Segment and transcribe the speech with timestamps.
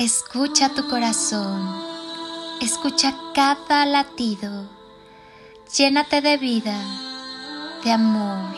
[0.00, 1.78] Escucha tu corazón,
[2.62, 4.66] escucha cada latido,
[5.76, 6.74] llénate de vida,
[7.84, 8.50] de amor,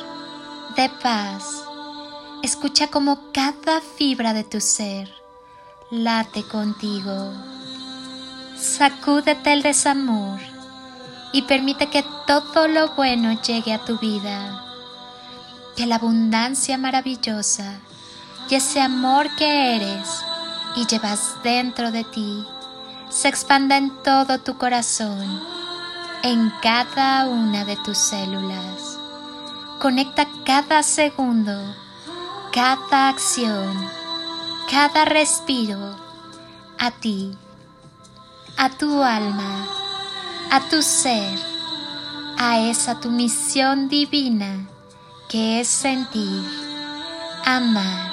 [0.76, 1.64] de paz.
[2.44, 5.12] Escucha como cada fibra de tu ser
[5.90, 7.32] late contigo.
[8.56, 10.38] Sacúdete el desamor
[11.32, 14.64] y permite que todo lo bueno llegue a tu vida.
[15.74, 17.80] Que la abundancia maravillosa
[18.48, 20.06] y ese amor que eres
[20.76, 22.46] y llevas dentro de ti
[23.10, 25.42] se expanda en todo tu corazón,
[26.22, 28.98] en cada una de tus células.
[29.80, 31.52] Conecta cada segundo,
[32.52, 33.76] cada acción,
[34.70, 35.96] cada respiro
[36.78, 37.36] a ti,
[38.56, 39.66] a tu alma
[40.52, 41.38] a tu ser,
[42.36, 44.68] a esa tu misión divina
[45.30, 46.44] que es sentir,
[47.46, 48.12] amar,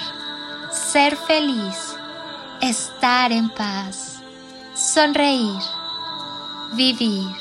[0.72, 1.89] ser feliz,
[2.62, 4.22] estar en paz,
[4.75, 5.62] sonreír,
[6.74, 7.36] vivir.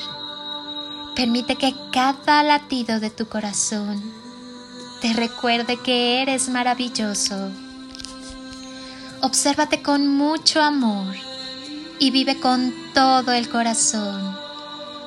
[1.15, 4.01] Permite que cada latido de tu corazón
[5.01, 7.51] te recuerde que eres maravilloso.
[9.21, 11.15] Obsérvate con mucho amor
[11.99, 14.39] y vive con todo el corazón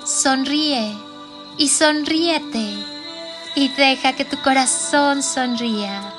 [0.05, 0.97] sonríe
[1.59, 2.77] y sonríete
[3.55, 6.13] y deja que tu corazón sonría.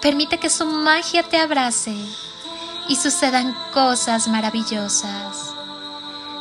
[0.00, 1.94] Permite que su magia te abrace
[2.88, 5.54] y sucedan cosas maravillosas.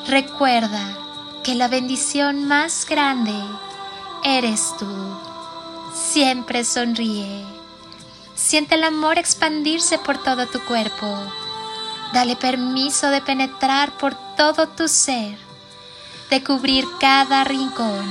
[0.08, 0.98] Recuerda
[1.44, 3.36] que la bendición más grande
[4.24, 4.88] eres tú.
[5.94, 7.46] Siempre sonríe.
[8.36, 11.18] Siente el amor expandirse por todo tu cuerpo.
[12.14, 15.48] Dale permiso de penetrar por todo tu ser
[16.30, 18.06] de cubrir cada rincón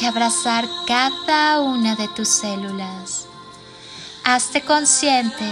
[0.00, 3.26] y abrazar cada una de tus células.
[4.24, 5.50] Hazte consciente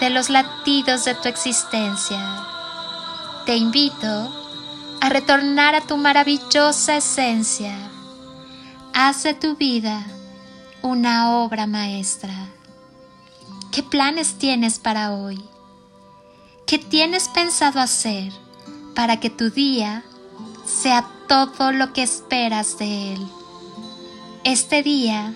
[0.00, 2.44] de los latidos de tu existencia.
[3.46, 4.32] Te invito
[5.00, 7.76] a retornar a tu maravillosa esencia.
[8.92, 10.04] Haz de tu vida
[10.82, 12.34] una obra maestra.
[13.70, 15.42] ¿Qué planes tienes para hoy?
[16.66, 18.32] ¿Qué tienes pensado hacer
[18.94, 20.04] para que tu día
[20.64, 23.26] sea todo lo que esperas de Él.
[24.44, 25.34] Este día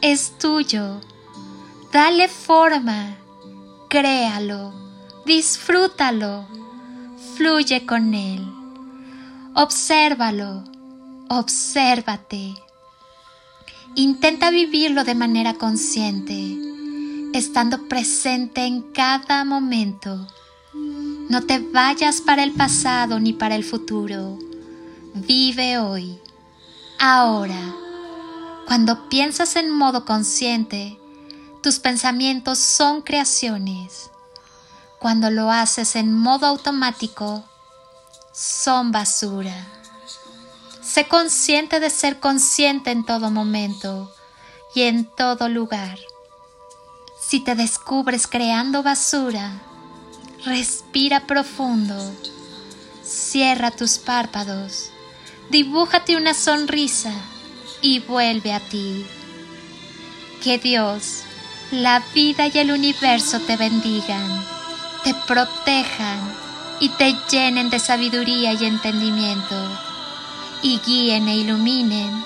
[0.00, 1.00] es tuyo.
[1.92, 3.16] Dale forma,
[3.88, 4.72] créalo,
[5.24, 6.46] disfrútalo,
[7.36, 8.46] fluye con Él.
[9.54, 10.64] Obsérvalo,
[11.28, 12.54] obsérvate.
[13.94, 16.56] Intenta vivirlo de manera consciente,
[17.32, 20.26] estando presente en cada momento.
[21.28, 24.38] No te vayas para el pasado ni para el futuro
[25.26, 26.18] Vive hoy,
[27.00, 27.74] ahora.
[28.66, 30.98] Cuando piensas en modo consciente,
[31.62, 34.10] tus pensamientos son creaciones.
[34.98, 37.44] Cuando lo haces en modo automático,
[38.32, 39.66] son basura.
[40.82, 44.12] Sé consciente de ser consciente en todo momento
[44.74, 45.98] y en todo lugar.
[47.20, 49.52] Si te descubres creando basura,
[50.44, 51.96] respira profundo,
[53.02, 54.90] cierra tus párpados
[55.50, 57.12] dibújate una sonrisa
[57.80, 59.06] y vuelve a ti.
[60.42, 61.22] Que Dios,
[61.70, 64.44] la vida y el universo te bendigan,
[65.04, 66.20] te protejan
[66.80, 69.56] y te llenen de sabiduría y entendimiento,
[70.62, 72.24] y guíen e iluminen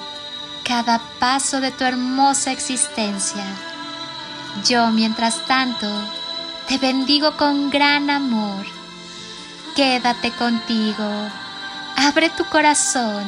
[0.64, 3.44] cada paso de tu hermosa existencia.
[4.66, 5.88] Yo, mientras tanto,
[6.68, 8.64] te bendigo con gran amor.
[9.74, 11.04] Quédate contigo
[11.96, 13.24] Abre tu corazón,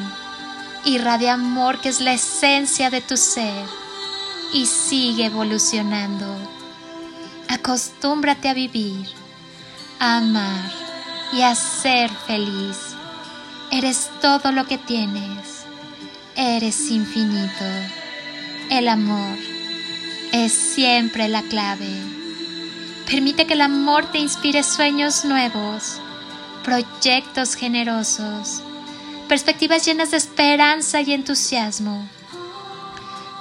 [0.84, 3.83] irradia amor que es la esencia de tu ser
[4.52, 6.26] y sigue evolucionando.
[7.48, 9.06] Acostúmbrate a vivir
[9.98, 10.70] a amar
[11.32, 12.94] y a ser feliz.
[13.70, 15.64] Eres todo lo que tienes.
[16.36, 17.64] Eres infinito.
[18.70, 19.38] El amor
[20.32, 21.90] es siempre la clave.
[23.06, 26.00] Permite que el amor te inspire sueños nuevos,
[26.64, 28.62] proyectos generosos,
[29.28, 32.08] perspectivas llenas de esperanza y entusiasmo.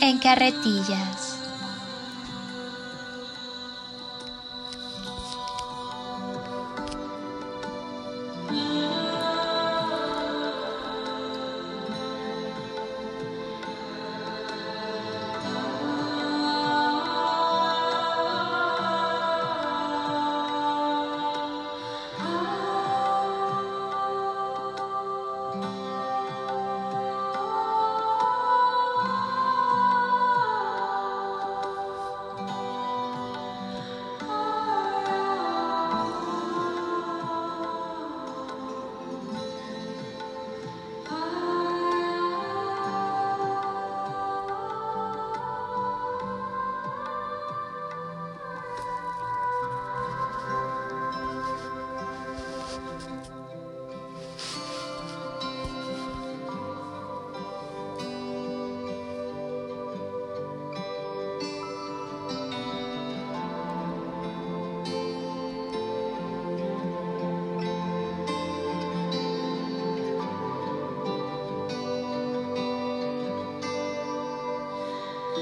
[0.00, 1.37] en carretillas.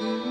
[0.01, 0.26] Mm-hmm.